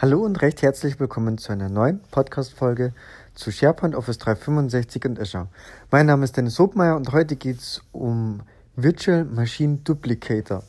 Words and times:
Hallo 0.00 0.20
und 0.20 0.40
recht 0.42 0.62
herzlich 0.62 1.00
willkommen 1.00 1.38
zu 1.38 1.50
einer 1.50 1.68
neuen 1.68 1.98
Podcast-Folge 2.12 2.92
zu 3.34 3.50
SharePoint 3.50 3.96
Office 3.96 4.18
365 4.18 5.04
und 5.06 5.18
Azure. 5.18 5.48
Mein 5.90 6.06
Name 6.06 6.22
ist 6.22 6.36
Dennis 6.36 6.56
Hobmeier 6.60 6.94
und 6.94 7.10
heute 7.10 7.34
geht 7.34 7.58
es 7.58 7.82
um 7.90 8.42
Virtual 8.76 9.24
Machine 9.24 9.78
Duplicator. 9.78 10.62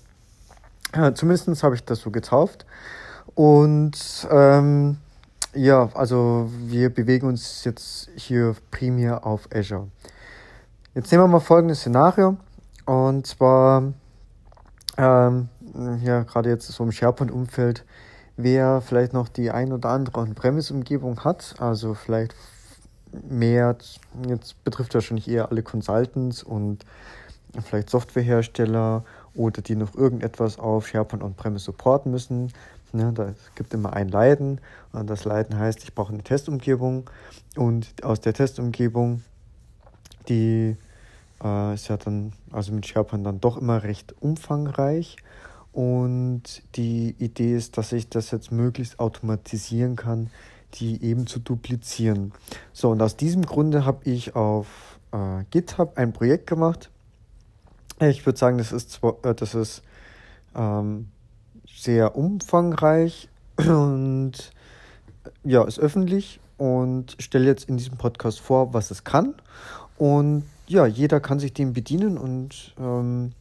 Zumindest 1.14 1.62
habe 1.62 1.76
ich 1.76 1.84
das 1.84 2.00
so 2.00 2.10
getauft. 2.10 2.66
Und 3.36 4.28
ähm, 4.32 4.98
ja, 5.54 5.92
also 5.94 6.50
wir 6.66 6.90
bewegen 6.90 7.28
uns 7.28 7.64
jetzt 7.66 8.10
hier 8.16 8.56
primär 8.72 9.28
auf 9.28 9.48
Azure. 9.54 9.90
Jetzt 10.96 11.12
nehmen 11.12 11.26
wir 11.26 11.28
mal 11.28 11.40
folgendes 11.40 11.82
Szenario. 11.82 12.38
Und 12.88 13.28
zwar, 13.28 13.94
ähm, 14.98 15.50
ja, 16.02 16.24
gerade 16.24 16.50
jetzt 16.50 16.66
so 16.66 16.84
im 16.84 16.92
SharePoint-Umfeld 16.92 17.86
wer 18.42 18.82
vielleicht 18.82 19.12
noch 19.14 19.28
die 19.28 19.52
ein 19.52 19.74
oder 19.74 19.90
andere 19.90 20.20
On-Premise-Umgebung 20.20 21.24
hat, 21.26 21.56
also 21.60 21.94
vielleicht 21.94 22.36
mehr, 23.28 23.76
jetzt 24.28 24.64
betrifft 24.64 24.94
wahrscheinlich 24.94 25.28
eher 25.28 25.50
alle 25.50 25.62
Consultants 25.62 26.42
und 26.42 26.86
vielleicht 27.62 27.90
Softwarehersteller 27.90 29.04
oder 29.36 29.62
die 29.62 29.76
noch 29.76 29.94
irgendetwas 29.94 30.58
auf 30.58 30.88
SharePoint 30.88 31.24
On-Premise 31.24 31.66
supporten 31.66 32.12
müssen. 32.12 32.54
Ne, 32.92 33.12
da 33.14 33.34
gibt 33.56 33.74
immer 33.74 33.94
ein 33.94 34.08
Leiden 34.08 34.62
und 34.94 35.10
das 35.10 35.26
Leiden 35.26 35.60
heißt, 35.60 35.84
ich 35.84 35.94
brauche 35.94 36.14
eine 36.14 36.24
Testumgebung 36.24 37.10
und 37.56 38.04
aus 38.04 38.20
der 38.22 38.34
Testumgebung, 38.34 39.22
die 40.28 40.76
äh, 41.44 41.74
ist 41.74 41.88
ja 41.88 41.98
dann, 41.98 42.34
also 42.52 42.72
mit 42.72 42.88
SharePoint 42.88 43.26
dann 43.26 43.42
doch 43.42 43.58
immer 43.58 43.84
recht 43.84 44.16
umfangreich 44.22 45.18
und 45.80 46.44
die 46.76 47.16
Idee 47.20 47.56
ist, 47.56 47.78
dass 47.78 47.94
ich 47.94 48.10
das 48.10 48.32
jetzt 48.32 48.52
möglichst 48.52 49.00
automatisieren 49.00 49.96
kann, 49.96 50.30
die 50.74 51.02
eben 51.02 51.26
zu 51.26 51.40
duplizieren. 51.40 52.34
So, 52.74 52.90
und 52.90 53.02
aus 53.02 53.16
diesem 53.16 53.46
Grunde 53.46 53.86
habe 53.86 54.02
ich 54.04 54.36
auf 54.36 55.00
äh, 55.14 55.46
GitHub 55.52 55.98
ein 55.98 56.12
Projekt 56.12 56.48
gemacht. 56.48 56.90
Ich 58.02 58.26
würde 58.26 58.38
sagen, 58.38 58.58
das 58.58 58.74
ist, 58.74 58.92
zwar, 58.92 59.24
äh, 59.24 59.34
das 59.34 59.56
ist 59.56 59.82
ähm, 60.54 61.08
sehr 61.74 62.18
umfangreich 62.18 63.30
und 63.58 64.52
ja, 65.46 65.64
ist 65.64 65.80
öffentlich 65.80 66.42
und 66.58 67.16
stelle 67.20 67.46
jetzt 67.46 67.70
in 67.70 67.78
diesem 67.78 67.96
Podcast 67.96 68.42
vor, 68.42 68.74
was 68.74 68.92
es 68.92 69.06
kann. 69.06 69.34
Und 69.98 70.44
ja, 70.68 70.86
jeder 70.86 71.22
kann 71.22 71.40
sich 71.40 71.54
dem 71.54 71.72
bedienen 71.72 72.18
und 72.18 72.76
ähm, 72.78 73.32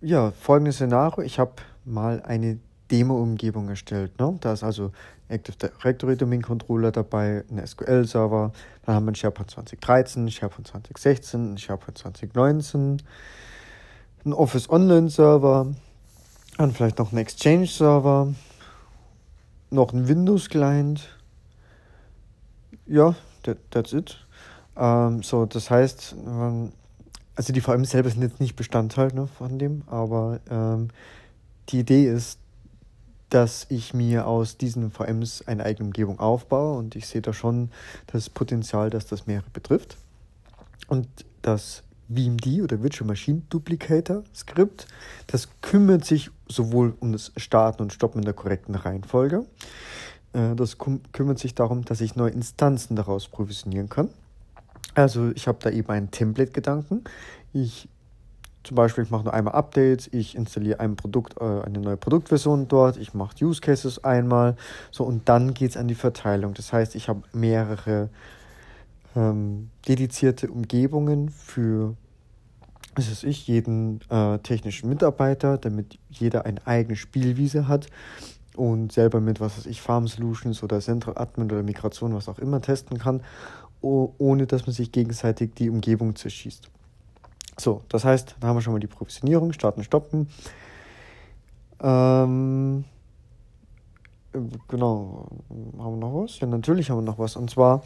ja, 0.00 0.30
folgendes 0.32 0.76
Szenario. 0.76 1.22
Ich 1.22 1.38
habe 1.38 1.52
mal 1.84 2.22
eine 2.22 2.58
Demo-Umgebung 2.90 3.68
erstellt. 3.68 4.18
Ne? 4.18 4.36
Da 4.40 4.52
ist 4.52 4.64
also 4.64 4.92
Active 5.28 5.56
Directory 5.56 6.16
Domain 6.16 6.42
Controller 6.42 6.90
dabei, 6.90 7.44
ein 7.50 7.64
SQL-Server, 7.64 8.52
dann 8.84 8.94
haben 8.94 9.04
wir 9.04 9.10
einen 9.10 9.14
SharePoint 9.14 9.50
2013, 9.50 10.28
SharePoint 10.30 10.66
2016, 10.66 11.40
einen 11.40 11.58
SharePoint 11.58 11.98
2019, 11.98 13.02
einen 14.24 14.34
Office 14.34 14.68
Online-Server, 14.68 15.68
dann 16.58 16.72
vielleicht 16.72 16.98
noch 16.98 17.12
einen 17.12 17.18
Exchange-Server, 17.18 18.34
noch 19.70 19.92
einen 19.92 20.08
Windows-Client. 20.08 21.16
Ja, 22.86 23.14
that, 23.44 23.58
that's 23.70 23.92
it. 23.92 24.26
Ähm, 24.76 25.22
so, 25.22 25.46
das 25.46 25.70
heißt, 25.70 26.16
ähm, 26.26 26.72
also 27.40 27.54
die 27.54 27.62
VM 27.62 27.86
selber 27.86 28.10
sind 28.10 28.20
jetzt 28.20 28.38
nicht 28.38 28.54
Bestandteil 28.54 29.14
ne, 29.14 29.26
von 29.26 29.58
dem, 29.58 29.82
aber 29.86 30.40
ähm, 30.50 30.88
die 31.70 31.78
Idee 31.78 32.04
ist, 32.04 32.38
dass 33.30 33.64
ich 33.70 33.94
mir 33.94 34.26
aus 34.26 34.58
diesen 34.58 34.90
VMs 34.90 35.48
eine 35.48 35.64
eigene 35.64 35.86
Umgebung 35.86 36.20
aufbaue 36.20 36.76
und 36.76 36.96
ich 36.96 37.06
sehe 37.06 37.22
da 37.22 37.32
schon 37.32 37.70
das 38.08 38.28
Potenzial, 38.28 38.90
dass 38.90 39.06
das 39.06 39.26
mehrere 39.26 39.48
betrifft. 39.54 39.96
Und 40.88 41.08
das 41.40 41.82
VMD 42.14 42.60
oder 42.62 42.82
Virtual 42.82 43.08
Machine 43.08 43.40
Duplicator 43.48 44.22
Skript, 44.34 44.86
das 45.26 45.48
kümmert 45.62 46.04
sich 46.04 46.30
sowohl 46.46 46.92
um 47.00 47.12
das 47.12 47.32
Starten 47.38 47.80
und 47.80 47.94
Stoppen 47.94 48.18
in 48.18 48.26
der 48.26 48.34
korrekten 48.34 48.74
Reihenfolge. 48.74 49.46
Äh, 50.34 50.54
das 50.56 50.76
kümmert 50.76 51.38
sich 51.38 51.54
darum, 51.54 51.86
dass 51.86 52.02
ich 52.02 52.16
neue 52.16 52.32
Instanzen 52.32 52.96
daraus 52.96 53.28
provisionieren 53.28 53.88
kann. 53.88 54.10
Also 54.94 55.30
ich 55.34 55.46
habe 55.48 55.58
da 55.60 55.70
eben 55.70 55.88
einen 55.88 56.10
Template-Gedanken. 56.10 57.04
Ich 57.52 57.88
zum 58.62 58.74
Beispiel, 58.74 59.04
ich 59.04 59.10
mache 59.10 59.24
nur 59.24 59.32
einmal 59.32 59.54
Updates, 59.54 60.08
ich 60.12 60.36
installiere 60.36 60.80
ein 60.80 60.94
Produkt, 60.94 61.40
äh, 61.40 61.44
eine 61.44 61.78
neue 61.78 61.96
Produktversion 61.96 62.68
dort, 62.68 62.98
ich 62.98 63.14
mache 63.14 63.42
Use 63.42 63.60
Cases 63.60 64.04
einmal, 64.04 64.56
so 64.90 65.04
und 65.04 65.28
dann 65.28 65.54
geht 65.54 65.70
es 65.70 65.76
an 65.78 65.88
die 65.88 65.94
Verteilung. 65.94 66.52
Das 66.52 66.72
heißt, 66.72 66.94
ich 66.94 67.08
habe 67.08 67.22
mehrere 67.32 68.10
ähm, 69.16 69.70
dedizierte 69.88 70.48
Umgebungen 70.50 71.30
für 71.30 71.96
was 72.96 73.10
weiß 73.10 73.24
ich, 73.24 73.46
jeden 73.46 74.00
äh, 74.10 74.38
technischen 74.38 74.88
Mitarbeiter, 74.88 75.58
damit 75.58 75.98
jeder 76.10 76.44
eine 76.44 76.66
eigene 76.66 76.96
Spielwiese 76.96 77.68
hat 77.68 77.86
und 78.56 78.92
selber 78.92 79.20
mit, 79.20 79.40
was 79.40 79.56
weiß 79.56 79.66
ich, 79.66 79.80
Farm 79.80 80.08
Solutions 80.08 80.62
oder 80.62 80.80
Central 80.80 81.16
Admin 81.16 81.50
oder 81.50 81.62
Migration, 81.62 82.14
was 82.14 82.28
auch 82.28 82.38
immer, 82.38 82.60
testen 82.60 82.98
kann 82.98 83.22
ohne 83.82 84.46
dass 84.46 84.66
man 84.66 84.74
sich 84.74 84.92
gegenseitig 84.92 85.54
die 85.54 85.70
Umgebung 85.70 86.14
zerschießt. 86.14 86.68
So, 87.58 87.82
das 87.88 88.04
heißt, 88.04 88.36
da 88.40 88.48
haben 88.48 88.56
wir 88.56 88.62
schon 88.62 88.72
mal 88.72 88.78
die 88.78 88.86
Provisionierung, 88.86 89.52
starten, 89.52 89.84
stoppen. 89.84 90.28
Ähm, 91.82 92.84
genau, 94.68 95.28
haben 95.78 95.94
wir 95.94 95.96
noch 95.96 96.22
was? 96.22 96.40
Ja, 96.40 96.46
natürlich 96.46 96.90
haben 96.90 96.98
wir 96.98 97.02
noch 97.02 97.18
was. 97.18 97.36
Und 97.36 97.50
zwar 97.50 97.82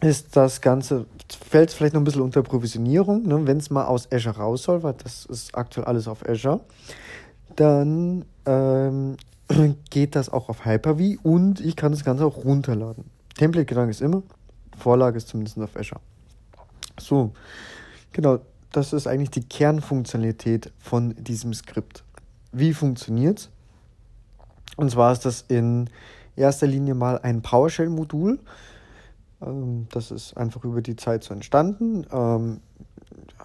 ist 0.00 0.36
das 0.36 0.60
Ganze, 0.60 1.06
fällt 1.48 1.72
vielleicht 1.72 1.94
noch 1.94 2.00
ein 2.00 2.04
bisschen 2.04 2.22
unter 2.22 2.42
Provisionierung, 2.42 3.26
ne? 3.26 3.46
wenn 3.46 3.58
es 3.58 3.70
mal 3.70 3.86
aus 3.86 4.10
Azure 4.12 4.36
raus 4.36 4.62
soll, 4.62 4.82
weil 4.82 4.94
das 4.94 5.26
ist 5.26 5.54
aktuell 5.56 5.86
alles 5.86 6.06
auf 6.06 6.28
Azure, 6.28 6.60
dann 7.56 8.24
ähm, 8.46 9.16
geht 9.90 10.14
das 10.14 10.28
auch 10.28 10.48
auf 10.48 10.64
Hyper-V 10.64 11.20
und 11.22 11.60
ich 11.60 11.74
kann 11.74 11.92
das 11.92 12.04
Ganze 12.04 12.24
auch 12.24 12.44
runterladen. 12.44 13.04
Template-Gedanke 13.36 13.90
ist 13.90 14.00
immer, 14.00 14.22
Vorlage 14.76 15.16
ist 15.18 15.28
zumindest 15.28 15.58
auf 15.58 15.76
Azure. 15.76 16.00
So, 16.98 17.32
genau, 18.12 18.40
das 18.72 18.92
ist 18.92 19.06
eigentlich 19.06 19.30
die 19.30 19.42
Kernfunktionalität 19.42 20.72
von 20.78 21.14
diesem 21.16 21.54
Skript. 21.54 22.04
Wie 22.52 22.74
funktioniert 22.74 23.38
es? 23.38 23.50
Und 24.76 24.90
zwar 24.90 25.12
ist 25.12 25.24
das 25.24 25.42
in 25.48 25.90
erster 26.36 26.66
Linie 26.66 26.94
mal 26.94 27.18
ein 27.18 27.42
PowerShell-Modul. 27.42 28.38
Ähm, 29.42 29.88
das 29.90 30.10
ist 30.10 30.36
einfach 30.36 30.64
über 30.64 30.82
die 30.82 30.96
Zeit 30.96 31.24
so 31.24 31.34
entstanden. 31.34 32.06
Ähm, 32.12 32.60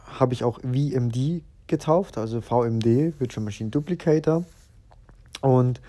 Habe 0.06 0.33
ich 0.33 0.44
auch 0.44 0.59
VMD 0.59 1.44
getauft, 1.67 2.17
also 2.17 2.41
VMD, 2.41 3.19
Virtual 3.19 3.44
Machine 3.44 3.69
Duplicator. 3.69 4.44
Und 5.41 5.81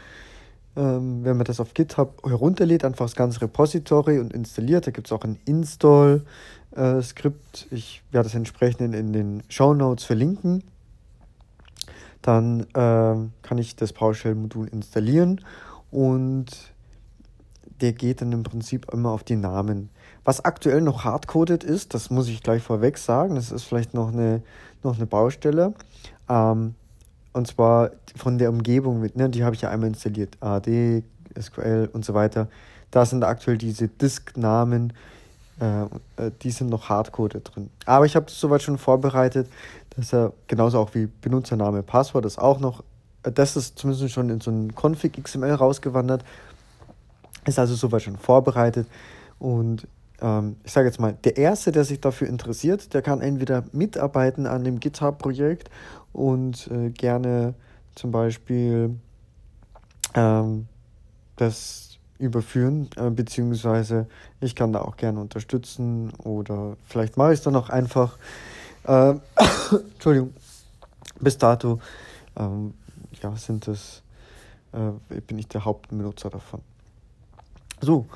ähm, 0.77 1.25
wenn 1.25 1.37
man 1.37 1.45
das 1.45 1.61
auf 1.61 1.75
GitHub 1.75 2.27
herunterlädt, 2.27 2.85
einfach 2.85 3.05
das 3.05 3.15
ganze 3.15 3.43
Repository 3.43 4.19
und 4.19 4.33
installiert, 4.33 4.87
da 4.87 4.91
gibt 4.91 5.07
es 5.07 5.12
auch 5.12 5.23
ein 5.23 5.39
Install-Skript. 5.45 7.69
Äh, 7.71 7.75
ich 7.75 8.03
werde 8.11 8.25
das 8.25 8.35
entsprechend 8.35 8.95
in, 8.95 9.12
den 9.12 9.43
Show 9.49 9.75
Notes 9.75 10.05
verlinken. 10.05 10.65
Dann 12.23 12.61
äh, 12.71 13.17
kann 13.43 13.59
ich 13.59 13.77
das 13.77 13.93
PowerShell-Modul 13.93 14.67
installieren 14.69 15.43
und 15.91 16.47
der 17.81 17.93
geht 17.93 18.21
dann 18.21 18.33
im 18.33 18.43
Prinzip 18.43 18.93
immer 18.93 19.11
auf 19.11 19.25
die 19.25 19.37
Namen. 19.37 19.91
Was 20.25 20.45
aktuell 20.45 20.81
noch 20.81 21.05
hardcoded 21.05 21.62
ist, 21.62 21.94
das 21.94 22.11
muss 22.11 22.29
ich 22.29 22.43
gleich 22.43 22.62
vorweg 22.62 22.99
sagen, 22.99 23.35
das 23.35 23.53
ist 23.53 23.65
vielleicht 23.65 23.94
noch 23.94 24.12
eine, 24.12 24.43
noch 24.82 24.97
eine 24.97 25.06
Baustelle. 25.06 25.75
Ähm, 26.29 26.75
und 27.35 27.47
zwar 27.47 27.91
von 28.17 28.39
der 28.39 28.49
Umgebung 28.49 29.01
mit, 29.01 29.17
ne, 29.17 29.29
die 29.29 29.45
habe 29.45 29.55
ich 29.55 29.61
ja 29.61 29.69
einmal 29.69 29.89
installiert, 29.89 30.39
AD, 30.41 31.03
SQL 31.39 31.91
und 31.93 32.05
so 32.05 32.15
weiter. 32.15 32.49
Da 32.91 33.05
sind 33.05 33.25
aktuell 33.25 33.59
diese 33.59 33.89
Disk-Namen, 33.89 34.93
äh, 35.61 35.83
äh, 35.83 36.31
die 36.43 36.53
sind 36.53 36.71
noch 36.71 36.89
hardcoded 36.89 37.51
drin. 37.53 37.71
Aber 37.87 38.07
ich 38.07 38.15
habe 38.15 38.27
das 38.27 38.39
soweit 38.39 38.63
schon 38.63 38.79
vorbereitet, 38.79 39.49
dass 39.97 40.15
er 40.15 40.33
genauso 40.47 40.79
auch 40.79 40.95
wie 40.95 41.07
Benutzername, 41.07 41.83
Passwort 41.83 42.25
ist 42.25 42.39
auch 42.39 42.61
noch, 42.61 42.85
äh, 43.25 43.33
das 43.33 43.57
ist 43.57 43.79
zumindest 43.79 44.13
schon 44.13 44.31
in 44.31 44.41
so 44.41 44.53
ein 44.53 44.73
Config 44.81 45.21
XML 45.21 45.55
rausgewandert, 45.55 46.25
ist 47.47 47.59
also 47.59 47.75
soweit 47.75 48.03
schon 48.03 48.17
vorbereitet 48.17 48.87
und 49.41 49.89
ähm, 50.20 50.56
ich 50.64 50.72
sage 50.72 50.87
jetzt 50.87 51.00
mal, 51.00 51.16
der 51.25 51.37
Erste, 51.37 51.72
der 51.72 51.84
sich 51.84 52.00
dafür 52.00 52.28
interessiert, 52.28 52.94
der 52.94 53.02
kann 53.02 53.20
entweder 53.20 53.64
mitarbeiten 53.72 54.46
an 54.46 54.64
dem 54.64 54.81
GitHub-Projekt 54.81 55.70
und 56.12 56.69
äh, 56.70 56.90
gerne 56.90 57.55
zum 57.94 58.11
Beispiel 58.11 58.99
ähm, 60.14 60.66
das 61.37 61.99
überführen, 62.19 62.88
äh, 62.96 63.11
beziehungsweise 63.11 64.06
ich 64.40 64.55
kann 64.55 64.72
da 64.72 64.82
auch 64.82 64.96
gerne 64.96 65.20
unterstützen 65.20 66.12
oder 66.22 66.76
vielleicht 66.87 67.16
mache 67.16 67.32
ich 67.32 67.40
es 67.40 67.44
dann 67.44 67.56
auch 67.56 67.70
einfach. 67.70 68.19
Äh, 68.84 69.14
Entschuldigung, 69.94 70.32
bis 71.20 71.38
dato 71.38 71.81
ähm, 72.37 72.75
ja, 73.22 73.34
sind 73.37 73.69
es 73.69 74.02
äh, 74.72 75.20
bin 75.20 75.38
ich 75.38 75.49
der 75.49 75.64
Hauptbenutzer 75.64 76.31
davon. 76.31 76.61
So, 77.81 78.06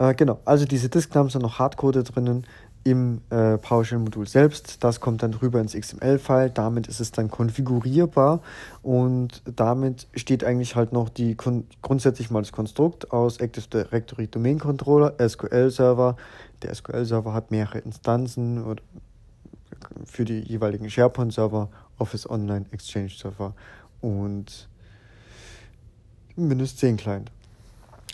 äh, 0.00 0.14
genau. 0.14 0.40
Also 0.46 0.64
diese 0.64 0.88
Disknamen 0.88 1.28
sind 1.30 1.42
noch 1.42 1.58
Hardcode 1.58 2.02
drinnen 2.14 2.46
im 2.84 3.20
äh, 3.28 3.58
PowerShell-Modul 3.58 4.26
selbst. 4.26 4.82
Das 4.82 4.98
kommt 5.00 5.22
dann 5.22 5.34
rüber 5.34 5.60
ins 5.60 5.74
XML-File. 5.74 6.48
Damit 6.48 6.86
ist 6.86 7.00
es 7.00 7.12
dann 7.12 7.30
konfigurierbar 7.30 8.40
und 8.82 9.42
damit 9.44 10.08
steht 10.14 10.42
eigentlich 10.42 10.74
halt 10.74 10.94
noch 10.94 11.10
die 11.10 11.36
grundsätzlich 11.36 12.30
mal 12.30 12.40
das 12.40 12.52
Konstrukt 12.52 13.12
aus 13.12 13.36
Active 13.36 13.66
Directory 13.68 14.26
Domain 14.26 14.58
Controller, 14.58 15.14
SQL-Server. 15.20 16.16
Der 16.62 16.74
SQL-Server 16.74 17.34
hat 17.34 17.50
mehrere 17.50 17.80
Instanzen 17.80 18.64
oder 18.64 18.82
für 20.06 20.24
die 20.24 20.40
jeweiligen 20.40 20.88
SharePoint-Server, 20.88 21.68
Office 21.98 22.28
Online, 22.28 22.64
Exchange-Server 22.70 23.52
und 24.00 24.66
Windows 26.36 26.76
10 26.76 26.96
Client. 26.96 27.30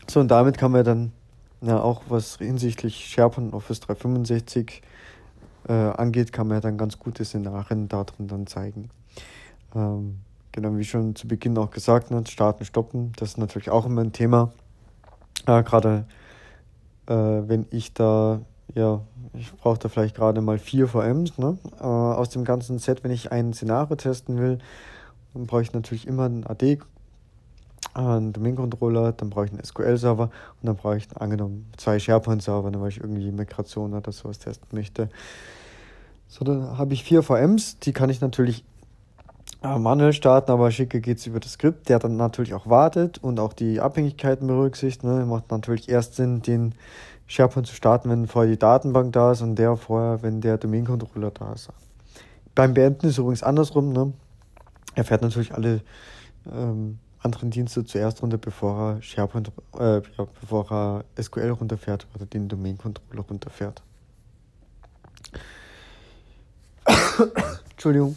So, 0.08 0.18
und 0.18 0.28
damit 0.28 0.58
kann 0.58 0.72
man 0.72 0.84
dann 0.84 1.12
ja, 1.60 1.80
auch 1.80 2.02
was 2.08 2.36
hinsichtlich 2.36 3.06
SharePoint 3.06 3.54
Office 3.54 3.80
365 3.80 4.82
äh, 5.68 5.72
angeht, 5.72 6.32
kann 6.32 6.48
man 6.48 6.58
ja 6.58 6.60
dann 6.60 6.78
ganz 6.78 6.98
gute 6.98 7.24
Szenarien 7.24 7.88
darin 7.88 8.28
dann 8.28 8.46
zeigen. 8.46 8.90
Ähm, 9.74 10.18
genau, 10.52 10.76
wie 10.76 10.84
schon 10.84 11.16
zu 11.16 11.26
Beginn 11.26 11.56
auch 11.58 11.70
gesagt, 11.70 12.10
ne, 12.10 12.22
starten, 12.28 12.64
stoppen, 12.64 13.12
das 13.16 13.30
ist 13.30 13.38
natürlich 13.38 13.70
auch 13.70 13.86
immer 13.86 14.02
ein 14.02 14.12
Thema. 14.12 14.52
Äh, 15.46 15.62
gerade 15.62 16.06
äh, 17.06 17.14
wenn 17.14 17.66
ich 17.70 17.94
da, 17.94 18.40
ja, 18.74 19.00
ich 19.32 19.52
brauche 19.54 19.78
da 19.78 19.88
vielleicht 19.88 20.16
gerade 20.16 20.40
mal 20.40 20.58
vier 20.58 20.88
VMs 20.88 21.38
ne, 21.38 21.58
äh, 21.80 21.84
aus 21.84 22.30
dem 22.30 22.44
ganzen 22.44 22.78
Set, 22.78 23.04
wenn 23.04 23.10
ich 23.10 23.32
ein 23.32 23.52
Szenario 23.52 23.96
testen 23.96 24.38
will, 24.38 24.58
dann 25.34 25.46
brauche 25.46 25.62
ich 25.62 25.72
natürlich 25.72 26.06
immer 26.06 26.26
ein 26.26 26.46
AD 26.46 26.78
einen 27.96 28.32
Domain-Controller, 28.32 29.12
dann 29.12 29.30
brauche 29.30 29.46
ich 29.46 29.52
einen 29.52 29.64
SQL-Server 29.64 30.24
und 30.24 30.66
dann 30.66 30.76
brauche 30.76 30.96
ich 30.96 31.08
angenommen 31.16 31.70
zwei 31.76 31.98
SharePoint-Server, 31.98 32.72
weil 32.80 32.88
ich 32.88 33.00
irgendwie 33.00 33.30
Migration 33.30 33.94
oder 33.94 34.12
sowas 34.12 34.38
testen 34.38 34.68
möchte. 34.72 35.08
So, 36.28 36.44
dann 36.44 36.76
habe 36.76 36.94
ich 36.94 37.04
vier 37.04 37.22
VMs, 37.22 37.78
die 37.78 37.92
kann 37.92 38.10
ich 38.10 38.20
natürlich 38.20 38.64
äh, 39.62 39.78
manuell 39.78 40.12
starten, 40.12 40.50
aber 40.50 40.70
schicke 40.70 41.00
geht 41.00 41.18
es 41.18 41.26
über 41.26 41.40
das 41.40 41.52
Skript, 41.52 41.88
der 41.88 41.98
dann 41.98 42.16
natürlich 42.16 42.54
auch 42.54 42.66
wartet 42.66 43.18
und 43.18 43.40
auch 43.40 43.52
die 43.52 43.80
Abhängigkeiten 43.80 44.46
berücksichtigt. 44.46 45.04
Ne? 45.04 45.24
Macht 45.24 45.50
natürlich 45.50 45.88
erst 45.88 46.16
Sinn, 46.16 46.42
den 46.42 46.74
SharePoint 47.26 47.66
zu 47.66 47.74
starten, 47.74 48.10
wenn 48.10 48.26
vorher 48.26 48.50
die 48.50 48.58
Datenbank 48.58 49.12
da 49.12 49.32
ist 49.32 49.42
und 49.42 49.56
der 49.56 49.76
vorher, 49.76 50.22
wenn 50.22 50.40
der 50.40 50.58
Domain-Controller 50.58 51.30
da 51.30 51.52
ist. 51.52 51.70
Beim 52.54 52.74
Beenden 52.74 53.06
ist 53.06 53.12
es 53.12 53.18
übrigens 53.18 53.42
andersrum. 53.42 53.92
Ne? 53.92 54.12
Er 54.94 55.04
fährt 55.04 55.22
natürlich 55.22 55.54
alle 55.54 55.82
ähm, 56.50 56.98
anderen 57.26 57.50
Dienste 57.50 57.84
zuerst 57.84 58.22
runter, 58.22 58.38
bevor 58.38 58.94
er 58.94 59.02
SharePoint, 59.02 59.52
äh, 59.78 59.96
ja, 59.96 60.26
bevor 60.40 60.70
er 60.70 61.04
SQL 61.22 61.50
runterfährt 61.50 62.06
oder 62.14 62.24
den 62.24 62.48
Domain 62.48 62.78
Controller 62.78 63.24
runterfährt. 63.28 63.82
Entschuldigung. 67.70 68.16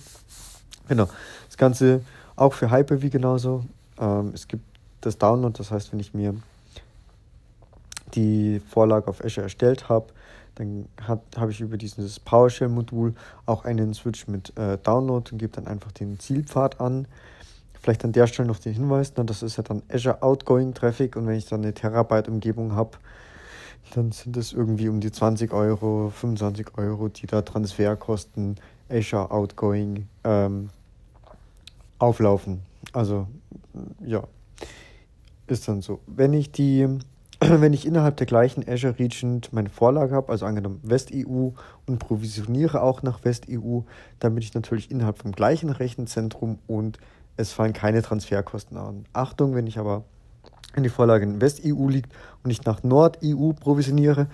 Genau. 0.88 1.10
Das 1.48 1.58
Ganze 1.58 2.02
auch 2.36 2.54
für 2.54 2.72
Hyper-V 2.72 3.10
genauso. 3.10 3.66
Ähm, 4.00 4.32
es 4.34 4.48
gibt 4.48 4.64
das 5.02 5.18
Download, 5.18 5.58
das 5.58 5.72
heißt, 5.72 5.92
wenn 5.92 6.00
ich 6.00 6.14
mir 6.14 6.36
die 8.16 8.62
Vorlage 8.70 9.08
auf 9.08 9.24
Azure 9.24 9.44
erstellt 9.44 9.90
habe, 9.90 10.08
dann 10.56 10.88
habe 11.36 11.52
ich 11.52 11.62
über 11.62 11.78
dieses 11.78 12.20
PowerShell-Modul 12.20 13.14
auch 13.46 13.66
einen 13.66 13.94
Switch 13.94 14.28
mit 14.28 14.56
äh, 14.58 14.78
Download 14.78 15.32
und 15.32 15.38
gebe 15.38 15.54
dann 15.54 15.68
einfach 15.68 15.92
den 15.92 16.20
Zielpfad 16.20 16.82
an. 16.82 17.08
Vielleicht 17.82 18.04
an 18.04 18.12
der 18.12 18.28
Stelle 18.28 18.48
noch 18.48 18.60
den 18.60 18.74
Hinweis, 18.74 19.16
ne, 19.16 19.26
das 19.26 19.42
ist 19.42 19.58
ja 19.58 19.64
dann 19.64 19.84
Azure 19.92 20.22
Outgoing 20.22 20.74
Traffic 20.74 21.16
und 21.16 21.28
wenn 21.28 21.36
ich 21.36 21.46
dann 21.46 21.62
eine 21.62 21.74
Terabyte 21.74 22.28
Umgebung 22.28 22.76
habe, 22.76 22.98
dann 23.96 24.12
sind 24.12 24.38
es 24.38 24.54
irgendwie 24.54 24.90
um 24.90 25.00
die 25.00 25.12
20 25.12 25.54
Euro, 25.54 26.12
25 26.14 26.78
Euro, 26.78 27.10
die 27.10 27.26
da 27.26 27.42
Transferkosten 27.42 28.58
Azure 28.90 29.32
Outgoing 29.32 30.08
ähm, 30.24 30.70
auflaufen. 32.00 32.62
Also 32.94 33.28
ja, 34.06 34.24
ist 35.48 35.68
dann 35.68 35.82
so. 35.82 36.00
Wenn 36.08 36.34
ich 36.34 36.52
die, 36.52 36.88
wenn 37.40 37.74
ich 37.74 37.86
innerhalb 37.86 38.18
der 38.18 38.28
gleichen 38.28 38.68
Azure 38.68 38.98
Region 39.00 39.42
meine 39.52 39.70
Vorlage 39.70 40.16
habe, 40.16 40.32
also 40.32 40.46
angenommen 40.46 40.80
West-EU 40.84 41.50
und 41.86 42.00
provisioniere 42.00 42.82
auch 42.82 43.04
nach 43.04 43.24
West-EU, 43.24 43.82
dann 44.20 44.36
bin 44.36 44.44
ich 44.44 44.54
natürlich 44.54 44.92
innerhalb 44.92 45.18
vom 45.18 45.32
gleichen 45.32 45.70
Rechenzentrum 45.70 46.60
und 46.68 46.98
es 47.40 47.54
fallen 47.54 47.74
keine 47.74 48.02
Transferkosten 48.02 48.78
an. 48.78 49.06
Achtung, 49.14 49.56
wenn 49.56 49.66
ich 49.66 49.80
aber 49.80 50.04
in 50.76 50.84
die 50.84 50.90
Vorlage 50.90 51.24
in 51.24 51.40
West-EU 51.40 51.88
liegt 51.88 52.12
und 52.44 52.52
ich 52.52 52.66
nach 52.66 52.84
Nord-EU 52.84 53.54
provisioniere, 53.54 54.28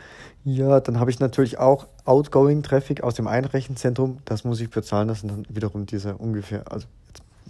ja, 0.44 0.80
dann 0.80 1.00
habe 1.00 1.12
ich 1.12 1.20
natürlich 1.20 1.60
auch 1.60 1.86
Outgoing-Traffic 2.06 3.04
aus 3.04 3.14
dem 3.14 3.28
Einrechenzentrum. 3.28 4.18
Das 4.26 4.44
muss 4.44 4.60
ich 4.60 4.70
bezahlen. 4.70 5.08
Das 5.08 5.22
sind 5.22 5.32
dann 5.32 5.46
wiederum 5.50 5.86
diese 5.86 6.16
ungefähr, 6.18 6.64
also 6.72 6.88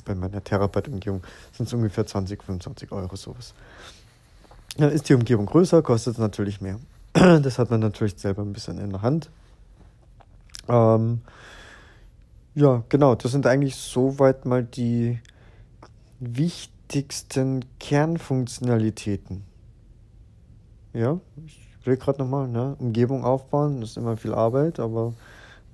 bei 0.03 0.13
meiner 0.13 0.43
Terabyte-Umgebung 0.43 1.23
sind 1.53 1.67
es 1.67 1.73
ungefähr 1.73 2.05
20, 2.05 2.43
25 2.43 2.91
Euro 2.91 3.15
sowas. 3.15 3.53
Ja, 4.77 4.87
ist 4.87 5.07
die 5.07 5.13
Umgebung 5.13 5.45
größer, 5.45 5.81
kostet 5.81 6.15
es 6.15 6.19
natürlich 6.19 6.59
mehr. 6.59 6.79
Das 7.13 7.59
hat 7.59 7.71
man 7.71 7.79
natürlich 7.79 8.15
selber 8.17 8.41
ein 8.41 8.51
bisschen 8.51 8.77
in 8.77 8.89
der 8.89 9.01
Hand. 9.01 9.29
Ähm, 10.67 11.21
ja, 12.55 12.83
genau, 12.89 13.15
das 13.15 13.31
sind 13.31 13.47
eigentlich 13.47 13.75
soweit 13.75 14.45
mal 14.45 14.63
die 14.63 15.19
wichtigsten 16.31 17.65
Kernfunktionalitäten. 17.79 19.43
Ja, 20.93 21.19
ich 21.45 21.85
will 21.85 21.97
gerade 21.97 22.19
nochmal, 22.19 22.47
ne? 22.47 22.75
Umgebung 22.79 23.23
aufbauen, 23.23 23.81
das 23.81 23.91
ist 23.91 23.97
immer 23.97 24.17
viel 24.17 24.33
Arbeit, 24.33 24.79
aber 24.79 25.13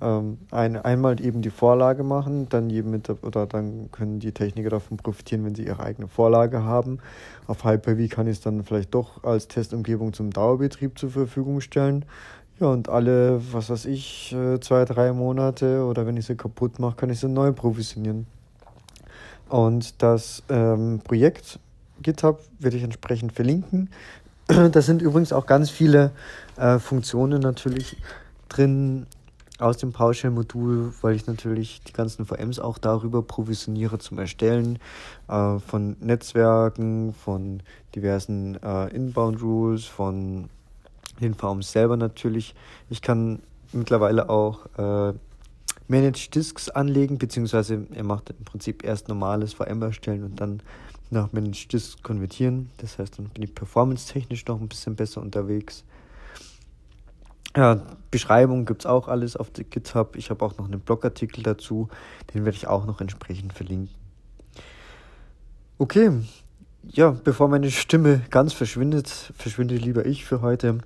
ähm, 0.01 0.39
ein, 0.49 0.77
einmal 0.77 1.21
eben 1.23 1.41
die 1.41 1.51
Vorlage 1.51 2.03
machen, 2.03 2.49
dann 2.49 2.69
jedem 2.69 2.91
mit, 2.91 3.09
oder 3.23 3.45
dann 3.45 3.89
können 3.91 4.19
die 4.19 4.31
Techniker 4.31 4.69
davon 4.69 4.97
profitieren, 4.97 5.45
wenn 5.45 5.55
sie 5.55 5.65
ihre 5.65 5.83
eigene 5.83 6.07
Vorlage 6.07 6.63
haben. 6.63 6.99
Auf 7.47 7.63
Hyper-V 7.63 8.13
kann 8.13 8.27
ich 8.27 8.37
es 8.37 8.41
dann 8.41 8.63
vielleicht 8.63 8.93
doch 8.93 9.23
als 9.23 9.47
Testumgebung 9.47 10.13
zum 10.13 10.31
Dauerbetrieb 10.31 10.97
zur 10.97 11.11
Verfügung 11.11 11.61
stellen. 11.61 12.05
Ja, 12.59 12.67
und 12.67 12.89
alle, 12.89 13.41
was 13.53 13.69
weiß 13.69 13.85
ich, 13.85 14.33
äh, 14.33 14.59
zwei, 14.59 14.85
drei 14.85 15.13
Monate 15.13 15.83
oder 15.85 16.05
wenn 16.05 16.17
ich 16.17 16.25
sie 16.25 16.35
kaputt 16.35 16.79
mache, 16.79 16.95
kann 16.95 17.09
ich 17.09 17.19
sie 17.19 17.29
neu 17.29 17.51
provisionieren. 17.51 18.25
Und 19.49 20.01
das 20.01 20.43
ähm, 20.49 21.01
Projekt 21.03 21.59
GitHub 22.01 22.41
werde 22.59 22.77
ich 22.77 22.83
entsprechend 22.83 23.33
verlinken. 23.33 23.89
Da 24.71 24.81
sind 24.81 25.01
übrigens 25.01 25.31
auch 25.31 25.45
ganz 25.45 25.69
viele 25.69 26.11
äh, 26.57 26.77
Funktionen 26.79 27.41
natürlich 27.41 27.97
drin 28.49 29.05
aus 29.59 29.77
dem 29.77 29.93
PowerShell-Modul, 29.93 30.93
weil 31.01 31.15
ich 31.15 31.27
natürlich 31.27 31.81
die 31.83 31.93
ganzen 31.93 32.25
VMs 32.25 32.59
auch 32.59 32.77
darüber 32.77 33.21
provisioniere 33.21 33.99
zum 33.99 34.17
Erstellen 34.17 34.79
äh, 35.27 35.59
von 35.59 35.95
Netzwerken, 35.99 37.13
von 37.13 37.61
diversen 37.95 38.61
äh, 38.61 38.87
Inbound-Rules, 38.87 39.85
von 39.85 40.49
den 41.21 41.35
VMs 41.35 41.71
selber 41.71 41.95
natürlich. 41.95 42.55
Ich 42.89 43.01
kann 43.01 43.39
mittlerweile 43.71 44.29
auch 44.29 44.65
äh, 44.77 45.13
Managed 45.87 46.35
Disks 46.35 46.69
anlegen, 46.69 47.17
beziehungsweise 47.17 47.85
er 47.93 48.03
macht 48.03 48.29
im 48.29 48.45
Prinzip 48.45 48.83
erst 48.83 49.07
normales 49.07 49.53
VM 49.53 49.81
erstellen 49.81 50.23
und 50.23 50.39
dann 50.39 50.61
nach 51.09 51.31
Managed 51.33 51.73
Disks 51.73 52.01
konvertieren. 52.01 52.69
Das 52.77 52.97
heißt, 52.97 53.19
dann 53.19 53.29
bin 53.29 53.43
ich 53.43 53.53
performance-technisch 53.53 54.45
noch 54.45 54.59
ein 54.59 54.69
bisschen 54.69 54.95
besser 54.95 55.21
unterwegs. 55.21 55.83
Ja, 57.55 57.81
Beschreibung 58.11 58.65
gibt 58.65 58.83
es 58.83 58.85
auch 58.85 59.09
alles 59.09 59.35
auf 59.35 59.51
GitHub. 59.53 60.15
Ich 60.15 60.29
habe 60.29 60.45
auch 60.45 60.57
noch 60.57 60.65
einen 60.65 60.79
Blogartikel 60.79 61.43
dazu, 61.43 61.89
den 62.33 62.45
werde 62.45 62.55
ich 62.55 62.67
auch 62.67 62.85
noch 62.85 63.01
entsprechend 63.01 63.51
verlinken. 63.51 63.93
Okay, 65.77 66.11
ja, 66.83 67.11
bevor 67.11 67.47
meine 67.47 67.69
Stimme 67.71 68.21
ganz 68.29 68.53
verschwindet, 68.53 69.33
verschwinde 69.35 69.75
lieber 69.75 70.05
ich 70.05 70.25
für 70.25 70.41
heute. 70.41 70.79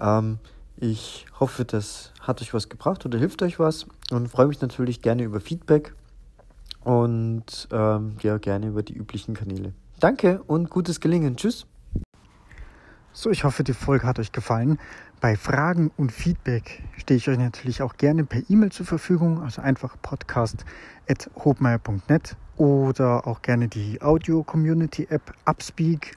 Ähm, 0.00 0.38
ich 0.80 1.26
hoffe, 1.38 1.64
das 1.64 2.12
hat 2.20 2.42
euch 2.42 2.54
was 2.54 2.68
gebracht 2.68 3.04
oder 3.04 3.18
hilft 3.18 3.42
euch 3.42 3.58
was 3.58 3.86
und 4.10 4.28
freue 4.28 4.46
mich 4.46 4.60
natürlich 4.60 5.02
gerne 5.02 5.24
über 5.24 5.40
Feedback 5.40 5.94
und 6.84 7.68
ähm, 7.72 8.16
ja, 8.22 8.38
gerne 8.38 8.68
über 8.68 8.82
die 8.82 8.94
üblichen 8.94 9.34
Kanäle. 9.34 9.72
Danke 10.00 10.42
und 10.46 10.70
gutes 10.70 11.00
Gelingen. 11.00 11.36
Tschüss. 11.36 11.66
So, 13.12 13.30
ich 13.30 13.42
hoffe, 13.42 13.64
die 13.64 13.72
Folge 13.72 14.06
hat 14.06 14.20
euch 14.20 14.30
gefallen. 14.30 14.78
Bei 15.20 15.34
Fragen 15.34 15.90
und 15.96 16.12
Feedback 16.12 16.84
stehe 16.96 17.18
ich 17.18 17.28
euch 17.28 17.38
natürlich 17.38 17.82
auch 17.82 17.96
gerne 17.96 18.22
per 18.22 18.42
E-Mail 18.48 18.70
zur 18.70 18.86
Verfügung, 18.86 19.42
also 19.42 19.60
einfach 19.60 19.96
podcast.hobmeier.net 20.00 22.36
oder 22.56 23.26
auch 23.26 23.42
gerne 23.42 23.66
die 23.66 24.00
Audio-Community-App 24.00 25.34
Upspeak 25.44 26.16